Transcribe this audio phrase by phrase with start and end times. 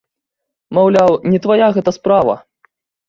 [0.77, 2.35] Маўляў, не твая гэта справа!